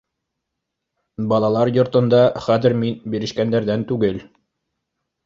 Балалар 1.33 1.71
йортонда 1.75 2.21
хәҙер 2.45 2.75
мин 2.85 2.97
бирешкәндәрҙән 3.17 3.85
түгел. 3.93 4.19